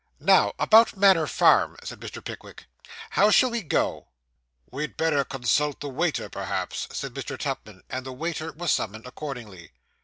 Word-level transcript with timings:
'Now, 0.19 0.53
about 0.57 0.97
Manor 0.97 1.27
Farm,' 1.27 1.77
said 1.83 1.99
Mr. 1.99 2.23
Pickwick. 2.25 2.65
'How 3.11 3.29
shall 3.29 3.51
we 3.51 3.61
go?' 3.61 4.07
'We 4.71 4.81
had 4.81 4.97
better 4.97 5.23
consult 5.23 5.79
the 5.79 5.89
waiter, 5.89 6.27
perhaps,' 6.27 6.87
said 6.91 7.13
Mr. 7.13 7.37
Tupman; 7.37 7.83
and 7.87 8.03
the 8.03 8.11
waiter 8.11 8.51
was 8.51 8.71
summoned 8.71 9.05
accordingly. 9.05 9.73